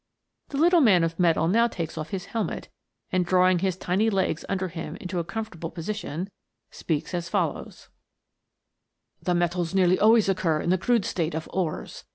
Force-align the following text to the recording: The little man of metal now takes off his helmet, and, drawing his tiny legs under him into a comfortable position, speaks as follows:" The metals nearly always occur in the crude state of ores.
The 0.49 0.57
little 0.57 0.81
man 0.81 1.03
of 1.03 1.19
metal 1.19 1.47
now 1.47 1.67
takes 1.67 1.95
off 1.95 2.09
his 2.09 2.25
helmet, 2.33 2.69
and, 3.11 3.23
drawing 3.23 3.59
his 3.59 3.77
tiny 3.77 4.09
legs 4.09 4.43
under 4.49 4.69
him 4.69 4.95
into 4.95 5.19
a 5.19 5.23
comfortable 5.23 5.69
position, 5.69 6.31
speaks 6.71 7.13
as 7.13 7.29
follows:" 7.29 7.89
The 9.21 9.35
metals 9.35 9.75
nearly 9.75 9.99
always 9.99 10.27
occur 10.27 10.59
in 10.59 10.71
the 10.71 10.79
crude 10.79 11.05
state 11.05 11.35
of 11.35 11.47
ores. 11.53 12.03